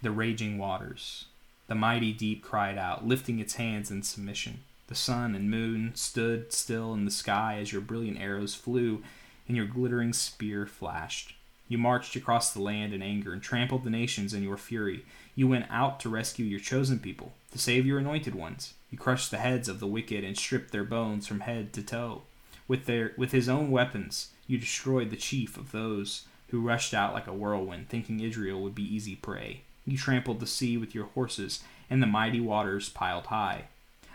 the 0.03 0.11
raging 0.11 0.59
waters. 0.59 1.25
The 1.65 1.73
mighty 1.73 2.13
deep 2.13 2.43
cried 2.43 2.77
out, 2.77 3.03
lifting 3.03 3.39
its 3.39 3.55
hands 3.55 3.89
in 3.89 4.03
submission. 4.03 4.59
The 4.89 4.95
sun 4.95 5.33
and 5.33 5.49
moon 5.49 5.93
stood 5.95 6.53
still 6.53 6.93
in 6.93 7.03
the 7.03 7.09
sky 7.09 7.57
as 7.59 7.71
your 7.71 7.81
brilliant 7.81 8.21
arrows 8.21 8.53
flew 8.53 9.01
and 9.47 9.57
your 9.57 9.65
glittering 9.65 10.13
spear 10.13 10.67
flashed. 10.67 11.33
You 11.67 11.79
marched 11.79 12.15
across 12.15 12.53
the 12.53 12.61
land 12.61 12.93
in 12.93 13.01
anger 13.01 13.33
and 13.33 13.41
trampled 13.41 13.83
the 13.83 13.89
nations 13.89 14.35
in 14.35 14.43
your 14.43 14.55
fury. 14.55 15.03
You 15.37 15.47
went 15.47 15.67
out 15.69 15.99
to 15.99 16.09
rescue 16.09 16.45
your 16.45 16.59
chosen 16.59 16.97
people, 16.97 17.33
to 17.51 17.59
save 17.59 17.85
your 17.85 17.99
anointed 17.99 18.33
ones. 18.33 18.73
You 18.89 18.97
crushed 18.97 19.29
the 19.29 19.37
heads 19.37 19.69
of 19.69 19.79
the 19.79 19.85
wicked 19.85 20.23
and 20.23 20.35
stripped 20.35 20.71
their 20.71 20.83
bones 20.83 21.27
from 21.27 21.41
head 21.41 21.73
to 21.73 21.83
toe. 21.83 22.23
With 22.67 22.87
their 22.87 23.13
with 23.17 23.33
his 23.33 23.47
own 23.47 23.69
weapons, 23.69 24.29
you 24.47 24.57
destroyed 24.57 25.11
the 25.11 25.15
chief 25.15 25.55
of 25.55 25.71
those 25.71 26.23
who 26.47 26.59
rushed 26.59 26.91
out 26.91 27.13
like 27.13 27.27
a 27.27 27.33
whirlwind, 27.33 27.87
thinking 27.87 28.19
Israel 28.19 28.59
would 28.63 28.73
be 28.73 28.95
easy 28.95 29.15
prey. 29.15 29.61
You 29.85 29.95
trampled 29.95 30.39
the 30.39 30.47
sea 30.47 30.75
with 30.75 30.95
your 30.95 31.05
horses, 31.05 31.63
and 31.87 32.01
the 32.01 32.07
mighty 32.07 32.39
waters 32.39 32.89
piled 32.89 33.27
high. 33.27 33.65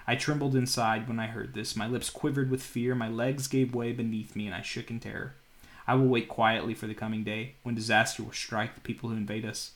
I 0.09 0.17
trembled 0.17 0.57
inside 0.57 1.07
when 1.07 1.21
I 1.21 1.29
heard 1.29 1.55
this. 1.55 1.77
My 1.77 1.87
lips 1.87 2.11
quivered 2.11 2.51
with 2.51 2.65
fear, 2.65 2.97
my 2.97 3.09
legs 3.09 3.47
gave 3.47 3.77
way 3.77 3.93
beneath 3.93 4.35
me, 4.35 4.47
and 4.47 4.57
I 4.57 4.63
shook 4.63 4.91
in 4.91 4.99
terror. 4.99 5.35
I 5.87 5.95
will 5.95 6.09
wait 6.09 6.27
quietly 6.27 6.75
for 6.75 6.89
the 6.89 6.95
coming 6.95 7.23
day, 7.23 7.55
when 7.63 7.77
disaster 7.77 8.25
will 8.25 8.33
strike 8.33 8.75
the 8.75 8.81
people 8.81 9.11
who 9.11 9.17
invade 9.17 9.45
us. 9.45 9.71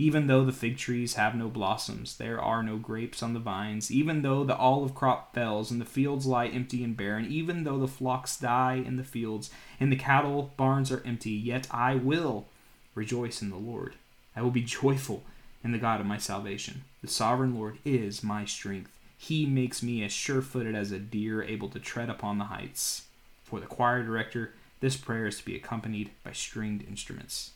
Even 0.00 0.28
though 0.28 0.46
the 0.46 0.50
fig 0.50 0.78
trees 0.78 1.16
have 1.16 1.34
no 1.34 1.50
blossoms, 1.50 2.16
there 2.16 2.40
are 2.40 2.62
no 2.62 2.78
grapes 2.78 3.22
on 3.22 3.34
the 3.34 3.38
vines, 3.38 3.92
even 3.92 4.22
though 4.22 4.44
the 4.44 4.56
olive 4.56 4.94
crop 4.94 5.34
fails 5.34 5.70
and 5.70 5.78
the 5.78 5.84
fields 5.84 6.24
lie 6.24 6.46
empty 6.46 6.82
and 6.82 6.96
barren, 6.96 7.26
even 7.26 7.64
though 7.64 7.78
the 7.78 7.86
flocks 7.86 8.38
die 8.38 8.76
in 8.76 8.96
the 8.96 9.04
fields 9.04 9.50
and 9.78 9.92
the 9.92 9.96
cattle 9.96 10.54
barns 10.56 10.90
are 10.90 11.02
empty, 11.04 11.32
yet 11.32 11.66
I 11.70 11.96
will 11.96 12.46
rejoice 12.94 13.42
in 13.42 13.50
the 13.50 13.58
Lord. 13.58 13.94
I 14.34 14.40
will 14.40 14.50
be 14.50 14.62
joyful 14.62 15.22
in 15.62 15.72
the 15.72 15.76
God 15.76 16.00
of 16.00 16.06
my 16.06 16.16
salvation. 16.16 16.84
The 17.02 17.08
sovereign 17.08 17.54
Lord 17.54 17.76
is 17.84 18.24
my 18.24 18.46
strength. 18.46 18.96
He 19.18 19.44
makes 19.44 19.82
me 19.82 20.02
as 20.02 20.12
sure 20.12 20.40
footed 20.40 20.74
as 20.74 20.92
a 20.92 20.98
deer 20.98 21.42
able 21.42 21.68
to 21.68 21.78
tread 21.78 22.08
upon 22.08 22.38
the 22.38 22.44
heights. 22.44 23.02
For 23.44 23.60
the 23.60 23.66
choir 23.66 24.02
director, 24.02 24.54
this 24.80 24.96
prayer 24.96 25.26
is 25.26 25.36
to 25.40 25.44
be 25.44 25.56
accompanied 25.56 26.12
by 26.24 26.32
stringed 26.32 26.88
instruments. 26.88 27.50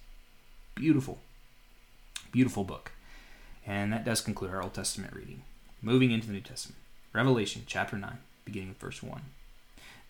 Beautiful 0.75 1.21
Beautiful 2.35 2.65
book. 2.65 2.91
And 3.65 3.93
that 3.93 4.05
does 4.05 4.21
conclude 4.21 4.51
our 4.51 4.61
Old 4.61 4.75
Testament 4.75 5.15
reading. 5.15 5.43
Moving 5.81 6.11
into 6.11 6.27
the 6.27 6.33
New 6.33 6.41
Testament. 6.41 6.81
Revelation 7.13 7.63
chapter 7.65 7.97
9, 7.97 8.19
beginning 8.45 8.71
with 8.71 8.79
verse 8.79 9.05
1. 9.05 9.21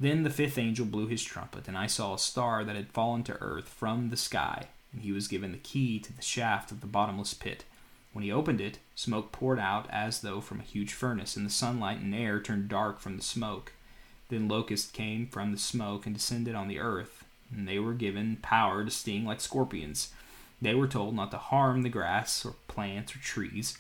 Then 0.01 0.23
the 0.23 0.31
fifth 0.31 0.57
angel 0.57 0.87
blew 0.87 1.07
his 1.07 1.23
trumpet, 1.23 1.69
and 1.69 1.77
I 1.77 1.87
saw 1.87 2.15
a 2.15 2.19
star 2.19 2.65
that 2.65 2.77
had 2.77 2.89
fallen 2.89 3.25
to 3.25 3.39
earth 3.43 3.69
from 3.69 4.09
the 4.09 4.17
sky, 4.17 4.69
and 4.91 5.03
he 5.03 5.13
was 5.13 5.29
given 5.29 5.53
the 5.53 5.59
key 5.59 6.01
to 6.01 6.17
the 6.17 6.23
shaft 6.23 6.73
of 6.73 6.81
the 6.81 6.87
bottomless 6.87 7.35
pit. 7.35 7.65
When 8.15 8.25
he 8.25 8.33
opened 8.33 8.63
it, 8.63 8.79
smoke 8.95 9.31
poured 9.31 9.59
out 9.59 9.87
as 9.91 10.23
though 10.23 10.41
from 10.41 10.61
a 10.61 10.65
huge 10.65 10.95
furnace, 10.95 11.37
and 11.37 11.45
the 11.45 11.51
sunlight 11.51 11.99
and 11.99 12.15
air 12.15 12.41
turned 12.41 12.71
dark 12.71 13.01
from 13.01 13.19
the 13.19 13.23
smoke. 13.23 13.75
Then 14.31 14.49
locusts 14.49 14.91
came 14.91 15.27
from 15.27 15.53
the 15.53 15.59
smoke 15.59 16.07
and 16.07 16.15
descended 16.15 16.55
on 16.55 16.69
the 16.69 16.81
earth, 16.81 17.27
and 17.55 17.69
they 17.69 17.79
were 17.79 17.93
given 17.93 18.39
power 18.41 18.83
to 18.83 18.91
sting 18.91 19.27
like 19.27 19.43
scorpions. 19.43 20.09
They 20.61 20.75
were 20.75 20.89
told 20.89 21.15
not 21.15 21.31
to 21.33 21.39
harm 21.39 21.83
the 21.83 21.89
grass 21.89 22.45
or 22.45 22.55
plants 22.69 23.15
or 23.15 23.19
trees, 23.19 23.79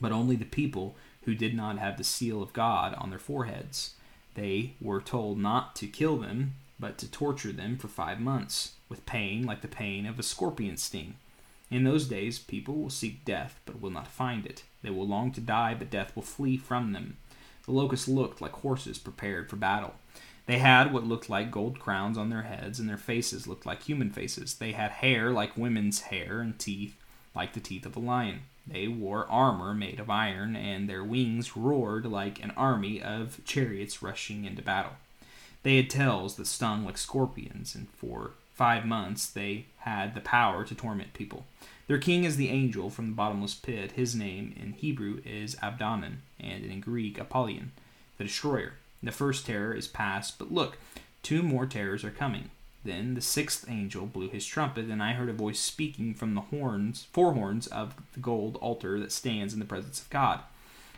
but 0.00 0.12
only 0.12 0.36
the 0.36 0.44
people 0.44 0.96
who 1.22 1.34
did 1.34 1.54
not 1.54 1.78
have 1.78 1.98
the 1.98 2.04
seal 2.04 2.42
of 2.42 2.52
God 2.52 2.94
on 2.94 3.10
their 3.10 3.18
foreheads. 3.18 3.94
They 4.34 4.74
were 4.80 5.00
told 5.00 5.38
not 5.38 5.74
to 5.76 5.86
kill 5.86 6.16
them, 6.18 6.54
but 6.78 6.98
to 6.98 7.10
torture 7.10 7.52
them 7.52 7.78
for 7.78 7.88
five 7.88 8.20
months, 8.20 8.72
with 8.88 9.06
pain 9.06 9.44
like 9.44 9.62
the 9.62 9.68
pain 9.68 10.06
of 10.06 10.18
a 10.18 10.22
scorpion 10.22 10.76
sting. 10.76 11.14
In 11.70 11.84
those 11.84 12.06
days, 12.06 12.38
people 12.38 12.76
will 12.76 12.90
seek 12.90 13.24
death, 13.24 13.58
but 13.64 13.80
will 13.80 13.90
not 13.90 14.06
find 14.06 14.46
it. 14.46 14.62
They 14.82 14.90
will 14.90 15.06
long 15.06 15.32
to 15.32 15.40
die, 15.40 15.74
but 15.74 15.90
death 15.90 16.14
will 16.14 16.22
flee 16.22 16.56
from 16.56 16.92
them. 16.92 17.16
The 17.64 17.72
locusts 17.72 18.06
looked 18.06 18.40
like 18.40 18.52
horses 18.52 18.98
prepared 18.98 19.50
for 19.50 19.56
battle. 19.56 19.94
They 20.46 20.58
had 20.58 20.92
what 20.92 21.04
looked 21.04 21.28
like 21.28 21.50
gold 21.50 21.80
crowns 21.80 22.16
on 22.16 22.30
their 22.30 22.42
heads, 22.42 22.78
and 22.78 22.88
their 22.88 22.96
faces 22.96 23.48
looked 23.48 23.66
like 23.66 23.82
human 23.82 24.10
faces. 24.10 24.54
They 24.54 24.72
had 24.72 24.92
hair 24.92 25.30
like 25.30 25.56
women's 25.56 26.02
hair, 26.02 26.40
and 26.40 26.58
teeth 26.58 26.96
like 27.34 27.52
the 27.52 27.60
teeth 27.60 27.84
of 27.84 27.96
a 27.96 28.00
lion. 28.00 28.42
They 28.66 28.88
wore 28.88 29.28
armor 29.28 29.74
made 29.74 30.00
of 30.00 30.08
iron, 30.08 30.56
and 30.56 30.88
their 30.88 31.04
wings 31.04 31.56
roared 31.56 32.06
like 32.06 32.42
an 32.42 32.52
army 32.56 33.02
of 33.02 33.40
chariots 33.44 34.02
rushing 34.02 34.44
into 34.44 34.62
battle. 34.62 34.92
They 35.62 35.76
had 35.76 35.90
tails 35.90 36.36
that 36.36 36.46
stung 36.46 36.84
like 36.84 36.96
scorpions, 36.96 37.74
and 37.74 37.88
for 37.90 38.32
five 38.54 38.86
months 38.86 39.26
they 39.26 39.66
had 39.78 40.14
the 40.14 40.20
power 40.20 40.64
to 40.64 40.74
torment 40.74 41.12
people. 41.12 41.44
Their 41.88 41.98
king 41.98 42.24
is 42.24 42.36
the 42.36 42.48
angel 42.48 42.88
from 42.88 43.08
the 43.08 43.14
bottomless 43.14 43.54
pit. 43.54 43.92
His 43.92 44.14
name 44.14 44.54
in 44.60 44.72
Hebrew 44.72 45.20
is 45.24 45.56
Abaddon, 45.62 46.22
and 46.40 46.64
in 46.64 46.80
Greek 46.80 47.18
Apollyon, 47.18 47.72
the 48.16 48.24
destroyer. 48.24 48.74
The 49.02 49.12
first 49.12 49.46
terror 49.46 49.74
is 49.74 49.86
past, 49.86 50.38
but 50.38 50.52
look, 50.52 50.78
two 51.22 51.42
more 51.42 51.66
terrors 51.66 52.04
are 52.04 52.10
coming. 52.10 52.50
Then 52.84 53.14
the 53.14 53.20
sixth 53.20 53.66
angel 53.68 54.06
blew 54.06 54.28
his 54.28 54.46
trumpet, 54.46 54.84
and 54.86 55.02
I 55.02 55.12
heard 55.12 55.28
a 55.28 55.32
voice 55.32 55.58
speaking 55.58 56.14
from 56.14 56.34
the 56.34 56.40
horns, 56.42 57.08
four 57.12 57.34
horns 57.34 57.66
of 57.66 57.94
the 58.12 58.20
gold 58.20 58.56
altar 58.56 59.00
that 59.00 59.12
stands 59.12 59.52
in 59.52 59.58
the 59.58 59.66
presence 59.66 60.00
of 60.00 60.10
God. 60.10 60.40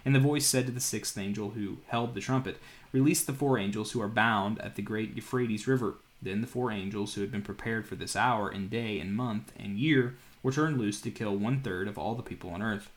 And 0.04 0.14
the 0.14 0.20
voice 0.20 0.46
said 0.46 0.66
to 0.66 0.72
the 0.72 0.80
sixth 0.80 1.16
angel 1.16 1.50
who 1.50 1.78
held 1.88 2.14
the 2.14 2.20
trumpet, 2.20 2.58
Release 2.92 3.24
the 3.24 3.32
four 3.32 3.58
angels 3.58 3.92
who 3.92 4.00
are 4.00 4.08
bound 4.08 4.60
at 4.60 4.76
the 4.76 4.82
great 4.82 5.14
Euphrates 5.14 5.66
River. 5.66 5.94
Then 6.20 6.40
the 6.40 6.46
four 6.46 6.70
angels 6.70 7.14
who 7.14 7.20
had 7.20 7.30
been 7.30 7.42
prepared 7.42 7.86
for 7.86 7.94
this 7.94 8.16
hour 8.16 8.48
and 8.48 8.70
day 8.70 8.98
and 9.00 9.14
month 9.14 9.52
and 9.58 9.78
year 9.78 10.16
were 10.42 10.52
turned 10.52 10.78
loose 10.78 11.00
to 11.02 11.10
kill 11.10 11.36
one 11.36 11.60
third 11.60 11.88
of 11.88 11.98
all 11.98 12.14
the 12.14 12.22
people 12.22 12.50
on 12.50 12.62
earth. 12.62 12.90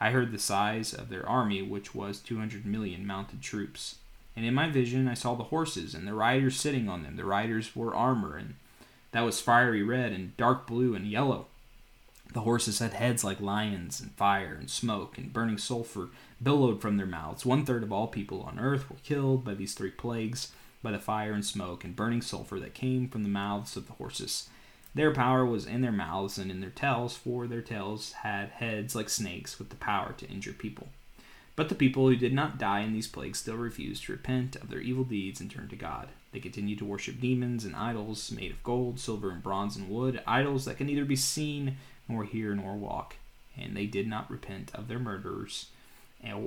I 0.00 0.10
heard 0.10 0.32
the 0.32 0.38
size 0.38 0.94
of 0.94 1.08
their 1.08 1.28
army, 1.28 1.62
which 1.62 1.94
was 1.94 2.18
two 2.18 2.38
hundred 2.38 2.64
million 2.64 3.06
mounted 3.06 3.42
troops. 3.42 3.96
And 4.38 4.46
in 4.46 4.54
my 4.54 4.68
vision, 4.68 5.08
I 5.08 5.14
saw 5.14 5.34
the 5.34 5.42
horses 5.42 5.94
and 5.94 6.06
the 6.06 6.14
riders 6.14 6.54
sitting 6.54 6.88
on 6.88 7.02
them. 7.02 7.16
The 7.16 7.24
riders 7.24 7.74
wore 7.74 7.92
armor, 7.92 8.36
and 8.36 8.54
that 9.10 9.22
was 9.22 9.40
fiery 9.40 9.82
red 9.82 10.12
and 10.12 10.36
dark 10.36 10.64
blue 10.64 10.94
and 10.94 11.08
yellow. 11.08 11.48
The 12.32 12.42
horses 12.42 12.78
had 12.78 12.92
heads 12.92 13.24
like 13.24 13.40
lions, 13.40 14.00
and 14.00 14.12
fire 14.12 14.56
and 14.56 14.70
smoke 14.70 15.18
and 15.18 15.32
burning 15.32 15.58
sulfur 15.58 16.10
billowed 16.40 16.80
from 16.80 16.98
their 16.98 17.04
mouths. 17.04 17.44
One 17.44 17.66
third 17.66 17.82
of 17.82 17.92
all 17.92 18.06
people 18.06 18.42
on 18.42 18.60
earth 18.60 18.88
were 18.88 18.98
killed 19.02 19.44
by 19.44 19.54
these 19.54 19.74
three 19.74 19.90
plagues, 19.90 20.52
by 20.84 20.92
the 20.92 21.00
fire 21.00 21.32
and 21.32 21.44
smoke 21.44 21.82
and 21.82 21.96
burning 21.96 22.22
sulfur 22.22 22.60
that 22.60 22.74
came 22.74 23.08
from 23.08 23.24
the 23.24 23.28
mouths 23.28 23.76
of 23.76 23.88
the 23.88 23.94
horses. 23.94 24.48
Their 24.94 25.12
power 25.12 25.44
was 25.44 25.66
in 25.66 25.80
their 25.80 25.90
mouths 25.90 26.38
and 26.38 26.48
in 26.48 26.60
their 26.60 26.70
tails, 26.70 27.16
for 27.16 27.48
their 27.48 27.60
tails 27.60 28.12
had 28.12 28.50
heads 28.50 28.94
like 28.94 29.08
snakes 29.08 29.58
with 29.58 29.70
the 29.70 29.74
power 29.74 30.12
to 30.12 30.28
injure 30.28 30.52
people. 30.52 30.90
But 31.58 31.68
the 31.70 31.74
people 31.74 32.06
who 32.06 32.14
did 32.14 32.32
not 32.32 32.56
die 32.56 32.82
in 32.82 32.92
these 32.92 33.08
plagues 33.08 33.40
still 33.40 33.56
refused 33.56 34.04
to 34.04 34.12
repent 34.12 34.54
of 34.54 34.70
their 34.70 34.78
evil 34.78 35.02
deeds 35.02 35.40
and 35.40 35.50
turn 35.50 35.66
to 35.70 35.74
God. 35.74 36.06
They 36.30 36.38
continued 36.38 36.78
to 36.78 36.84
worship 36.84 37.20
demons 37.20 37.64
and 37.64 37.74
idols 37.74 38.30
made 38.30 38.52
of 38.52 38.62
gold, 38.62 39.00
silver, 39.00 39.32
and 39.32 39.42
bronze 39.42 39.74
and 39.74 39.90
wood, 39.90 40.22
idols 40.24 40.66
that 40.66 40.76
can 40.76 40.86
neither 40.86 41.04
be 41.04 41.16
seen, 41.16 41.76
nor 42.08 42.22
hear, 42.22 42.54
nor 42.54 42.76
walk. 42.76 43.16
And 43.60 43.76
they 43.76 43.86
did 43.86 44.06
not 44.06 44.30
repent 44.30 44.70
of 44.72 44.86
their 44.86 45.00
murders, 45.00 45.66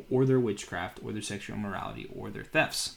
or 0.09 0.25
their 0.25 0.39
witchcraft, 0.39 1.01
or 1.03 1.11
their 1.11 1.21
sexual 1.21 1.57
immorality, 1.57 2.09
or 2.15 2.29
their 2.29 2.45
thefts. 2.45 2.95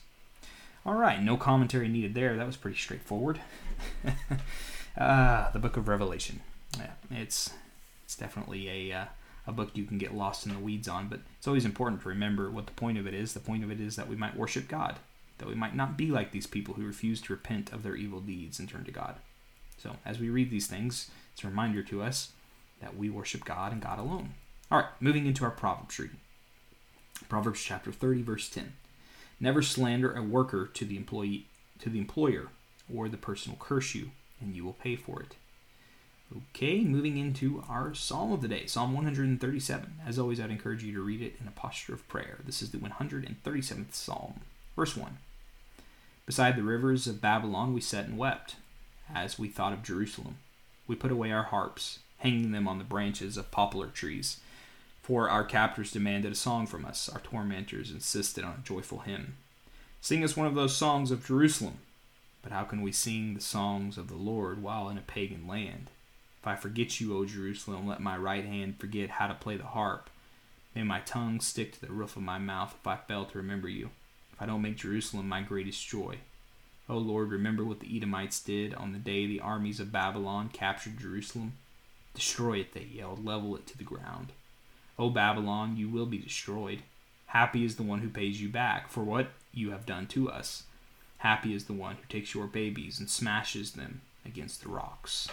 All 0.86 0.94
right, 0.94 1.20
no 1.20 1.36
commentary 1.36 1.88
needed 1.88 2.14
there. 2.14 2.36
That 2.36 2.46
was 2.46 2.56
pretty 2.56 2.78
straightforward. 2.78 3.40
ah, 4.96 5.50
the 5.52 5.58
book 5.58 5.76
of 5.76 5.88
Revelation. 5.88 6.42
Yeah, 6.78 6.92
it's 7.10 7.50
it's 8.04 8.14
definitely 8.14 8.68
a 8.92 8.96
uh, 8.96 9.04
a 9.46 9.52
book 9.52 9.70
you 9.74 9.84
can 9.84 9.98
get 9.98 10.14
lost 10.14 10.46
in 10.46 10.52
the 10.52 10.58
weeds 10.58 10.88
on, 10.88 11.08
but 11.08 11.20
it's 11.38 11.46
always 11.46 11.64
important 11.64 12.02
to 12.02 12.08
remember 12.08 12.50
what 12.50 12.66
the 12.66 12.72
point 12.72 12.98
of 12.98 13.06
it 13.06 13.14
is. 13.14 13.34
The 13.34 13.40
point 13.40 13.64
of 13.64 13.70
it 13.70 13.80
is 13.80 13.96
that 13.96 14.08
we 14.08 14.16
might 14.16 14.36
worship 14.36 14.68
God, 14.68 14.96
that 15.38 15.48
we 15.48 15.54
might 15.54 15.76
not 15.76 15.96
be 15.96 16.06
like 16.06 16.30
these 16.32 16.46
people 16.46 16.74
who 16.74 16.86
refuse 16.86 17.20
to 17.22 17.32
repent 17.32 17.72
of 17.72 17.82
their 17.82 17.96
evil 17.96 18.20
deeds 18.20 18.58
and 18.58 18.68
turn 18.68 18.84
to 18.84 18.90
God. 18.90 19.16
So, 19.78 19.96
as 20.04 20.18
we 20.18 20.30
read 20.30 20.50
these 20.50 20.66
things, 20.66 21.10
it's 21.32 21.44
a 21.44 21.48
reminder 21.48 21.82
to 21.82 22.02
us 22.02 22.32
that 22.80 22.96
we 22.96 23.10
worship 23.10 23.44
God 23.44 23.72
and 23.72 23.82
God 23.82 23.98
alone. 23.98 24.34
All 24.70 24.78
right, 24.78 24.88
moving 25.00 25.26
into 25.26 25.44
our 25.44 25.50
Proverbs 25.50 25.98
reading. 25.98 26.18
Proverbs 27.28 27.62
chapter 27.62 27.92
30 27.92 28.22
verse 28.22 28.48
10. 28.48 28.72
Never 29.40 29.62
slander 29.62 30.12
a 30.14 30.22
worker 30.22 30.66
to 30.74 30.84
the 30.84 30.96
employee 30.96 31.48
to 31.80 31.90
the 31.90 31.98
employer, 31.98 32.48
or 32.92 33.08
the 33.08 33.16
person 33.16 33.52
will 33.52 33.58
curse 33.58 33.94
you, 33.94 34.10
and 34.40 34.54
you 34.54 34.64
will 34.64 34.74
pay 34.74 34.96
for 34.96 35.20
it. 35.20 35.36
Okay, 36.32 36.80
moving 36.80 37.16
into 37.16 37.62
our 37.68 37.94
psalm 37.94 38.32
of 38.32 38.40
the 38.40 38.48
day, 38.48 38.66
Psalm 38.66 38.92
137. 38.92 40.00
As 40.06 40.18
always, 40.18 40.40
I'd 40.40 40.50
encourage 40.50 40.82
you 40.82 40.92
to 40.94 41.02
read 41.02 41.20
it 41.20 41.36
in 41.40 41.46
a 41.46 41.52
posture 41.52 41.94
of 41.94 42.08
prayer. 42.08 42.38
This 42.44 42.62
is 42.62 42.70
the 42.70 42.78
137th 42.78 43.94
psalm. 43.94 44.40
Verse 44.74 44.96
1 44.96 45.18
Beside 46.26 46.56
the 46.56 46.62
rivers 46.62 47.06
of 47.06 47.20
Babylon 47.20 47.74
we 47.74 47.80
sat 47.80 48.06
and 48.06 48.18
wept, 48.18 48.56
as 49.14 49.38
we 49.38 49.48
thought 49.48 49.72
of 49.72 49.82
Jerusalem. 49.82 50.38
We 50.86 50.96
put 50.96 51.12
away 51.12 51.30
our 51.30 51.44
harps, 51.44 52.00
hanging 52.18 52.52
them 52.52 52.66
on 52.66 52.78
the 52.78 52.84
branches 52.84 53.36
of 53.36 53.50
poplar 53.50 53.88
trees. 53.88 54.40
For 55.02 55.28
our 55.28 55.44
captors 55.44 55.92
demanded 55.92 56.32
a 56.32 56.36
song 56.36 56.66
from 56.66 56.86
us, 56.86 57.08
our 57.10 57.20
tormentors 57.20 57.90
insisted 57.90 58.42
on 58.42 58.54
a 58.58 58.66
joyful 58.66 59.00
hymn. 59.00 59.36
Sing 60.00 60.24
us 60.24 60.36
one 60.36 60.46
of 60.46 60.54
those 60.54 60.74
songs 60.74 61.10
of 61.10 61.26
Jerusalem. 61.26 61.78
But 62.42 62.52
how 62.52 62.64
can 62.64 62.82
we 62.82 62.92
sing 62.92 63.34
the 63.34 63.40
songs 63.40 63.96
of 63.96 64.08
the 64.08 64.16
Lord 64.16 64.62
while 64.62 64.88
in 64.88 64.98
a 64.98 65.02
pagan 65.02 65.46
land? 65.46 65.90
If 66.44 66.48
I 66.48 66.56
forget 66.56 67.00
you, 67.00 67.16
O 67.16 67.24
Jerusalem, 67.24 67.86
let 67.86 68.02
my 68.02 68.18
right 68.18 68.44
hand 68.44 68.78
forget 68.78 69.08
how 69.08 69.28
to 69.28 69.34
play 69.34 69.56
the 69.56 69.64
harp. 69.64 70.10
May 70.74 70.82
my 70.82 71.00
tongue 71.00 71.40
stick 71.40 71.72
to 71.72 71.80
the 71.80 71.90
roof 71.90 72.16
of 72.16 72.22
my 72.22 72.36
mouth 72.36 72.74
if 72.78 72.86
I 72.86 72.96
fail 72.96 73.24
to 73.24 73.38
remember 73.38 73.66
you, 73.66 73.88
if 74.30 74.42
I 74.42 74.44
don't 74.44 74.60
make 74.60 74.76
Jerusalem 74.76 75.26
my 75.26 75.40
greatest 75.40 75.88
joy. 75.88 76.18
O 76.86 76.98
Lord, 76.98 77.30
remember 77.30 77.64
what 77.64 77.80
the 77.80 77.96
Edomites 77.96 78.40
did 78.40 78.74
on 78.74 78.92
the 78.92 78.98
day 78.98 79.26
the 79.26 79.40
armies 79.40 79.80
of 79.80 79.90
Babylon 79.90 80.50
captured 80.52 80.98
Jerusalem. 80.98 81.54
Destroy 82.12 82.58
it, 82.58 82.74
they 82.74 82.88
yelled, 82.92 83.24
level 83.24 83.56
it 83.56 83.66
to 83.68 83.78
the 83.78 83.82
ground. 83.82 84.32
O 84.98 85.08
Babylon, 85.08 85.78
you 85.78 85.88
will 85.88 86.04
be 86.04 86.18
destroyed. 86.18 86.82
Happy 87.28 87.64
is 87.64 87.76
the 87.76 87.82
one 87.82 88.00
who 88.00 88.10
pays 88.10 88.42
you 88.42 88.50
back 88.50 88.90
for 88.90 89.02
what 89.02 89.28
you 89.54 89.70
have 89.70 89.86
done 89.86 90.06
to 90.08 90.30
us. 90.30 90.64
Happy 91.16 91.54
is 91.54 91.64
the 91.64 91.72
one 91.72 91.96
who 91.96 92.02
takes 92.06 92.34
your 92.34 92.46
babies 92.46 93.00
and 93.00 93.08
smashes 93.08 93.72
them 93.72 94.02
against 94.26 94.62
the 94.62 94.68
rocks. 94.68 95.30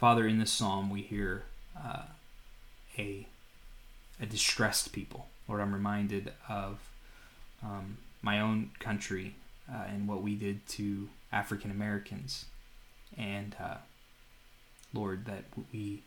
Father, 0.00 0.26
in 0.26 0.38
this 0.38 0.50
psalm, 0.50 0.88
we 0.88 1.02
hear 1.02 1.42
uh, 1.78 2.04
a, 2.96 3.26
a 4.18 4.24
distressed 4.24 4.92
people. 4.92 5.26
Lord, 5.46 5.60
I'm 5.60 5.74
reminded 5.74 6.32
of 6.48 6.78
um, 7.62 7.98
my 8.22 8.40
own 8.40 8.70
country 8.78 9.34
uh, 9.70 9.84
and 9.92 10.08
what 10.08 10.22
we 10.22 10.36
did 10.36 10.66
to 10.68 11.10
African 11.30 11.70
Americans. 11.70 12.46
And 13.18 13.54
uh, 13.62 13.76
Lord, 14.94 15.26
that 15.26 15.44
we 15.70 16.02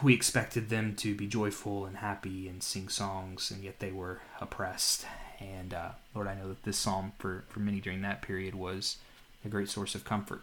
we 0.00 0.14
expected 0.14 0.68
them 0.68 0.94
to 0.94 1.16
be 1.16 1.26
joyful 1.26 1.84
and 1.84 1.96
happy 1.96 2.46
and 2.46 2.62
sing 2.62 2.88
songs, 2.88 3.50
and 3.50 3.64
yet 3.64 3.80
they 3.80 3.90
were 3.90 4.20
oppressed. 4.40 5.04
And 5.40 5.74
uh, 5.74 5.90
Lord, 6.14 6.28
I 6.28 6.36
know 6.36 6.46
that 6.46 6.62
this 6.62 6.78
psalm 6.78 7.10
for, 7.18 7.42
for 7.48 7.58
many 7.58 7.80
during 7.80 8.02
that 8.02 8.22
period 8.22 8.54
was 8.54 8.98
a 9.44 9.48
great 9.48 9.68
source 9.68 9.96
of 9.96 10.04
comfort. 10.04 10.42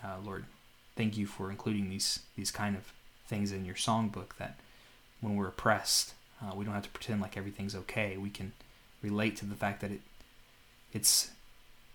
Uh, 0.00 0.18
Lord, 0.24 0.44
thank 0.98 1.16
you 1.16 1.26
for 1.26 1.48
including 1.48 1.88
these 1.88 2.20
these 2.36 2.50
kind 2.50 2.76
of 2.76 2.92
things 3.28 3.52
in 3.52 3.64
your 3.64 3.76
songbook 3.76 4.36
that 4.38 4.58
when 5.20 5.36
we're 5.36 5.48
oppressed, 5.48 6.14
uh, 6.42 6.54
we 6.54 6.64
don't 6.64 6.74
have 6.74 6.82
to 6.82 6.90
pretend 6.90 7.20
like 7.20 7.36
everything's 7.36 7.74
okay. 7.74 8.16
We 8.16 8.30
can 8.30 8.52
relate 9.00 9.36
to 9.36 9.46
the 9.46 9.54
fact 9.54 9.80
that 9.80 9.92
it 9.92 10.00
it's 10.92 11.30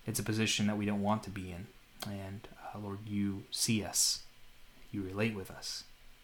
it's 0.07 0.19
a 0.19 0.23
position 0.23 0.67
that 0.67 0.77
we 0.77 0.85
don't 0.85 1.03
want 1.03 1.21
to 1.23 1.29
be 1.29 1.51
in. 1.51 1.67
And 2.09 2.47
uh, 2.63 2.79
Lord, 2.79 2.99
you 3.05 3.43
see 3.51 3.83
us, 3.83 4.23
you 4.91 5.01
relate 5.01 5.35
with 5.35 5.51
us, 5.51 5.83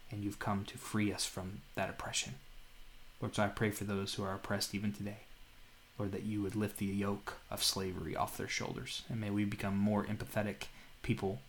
and 0.09 0.23
you've 0.23 0.39
come 0.39 0.63
to 0.65 0.77
free 0.77 1.11
us 1.11 1.25
from 1.25 1.61
that 1.75 1.89
oppression. 1.89 2.35
Lord, 3.21 3.35
so 3.35 3.43
I 3.43 3.47
pray 3.47 3.71
for 3.71 3.83
those 3.83 4.13
who 4.13 4.23
are 4.23 4.35
oppressed 4.35 4.73
even 4.73 4.93
today. 4.93 5.23
Lord, 5.97 6.13
that 6.13 6.23
you 6.23 6.41
would 6.41 6.55
lift 6.55 6.77
the 6.77 6.85
yoke 6.85 7.39
of 7.51 7.61
slavery 7.61 8.15
off 8.15 8.37
their 8.37 8.47
shoulders, 8.47 9.01
and 9.09 9.19
may 9.19 9.29
we 9.29 9.43
become 9.43 9.77
more 9.77 10.05
empathetic 10.05 10.67
people 11.01 11.39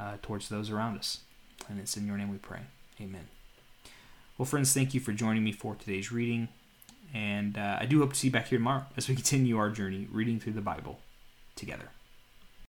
uh, 0.00 0.16
towards 0.22 0.48
those 0.48 0.70
around 0.70 0.98
us. 0.98 1.18
And 1.68 1.78
it's 1.78 1.96
in 1.96 2.06
your 2.06 2.16
name 2.16 2.30
we 2.30 2.38
pray. 2.38 2.60
Amen. 3.00 3.28
Well, 4.38 4.46
friends, 4.46 4.72
thank 4.72 4.94
you 4.94 5.00
for 5.00 5.12
joining 5.12 5.44
me 5.44 5.52
for 5.52 5.74
today's 5.74 6.10
reading. 6.10 6.48
And 7.12 7.58
uh, 7.58 7.78
I 7.80 7.86
do 7.86 7.98
hope 8.00 8.14
to 8.14 8.18
see 8.18 8.28
you 8.28 8.32
back 8.32 8.48
here 8.48 8.58
tomorrow 8.58 8.86
as 8.96 9.08
we 9.08 9.14
continue 9.14 9.58
our 9.58 9.70
journey 9.70 10.08
reading 10.10 10.40
through 10.40 10.54
the 10.54 10.60
Bible 10.60 11.00
together. 11.56 11.90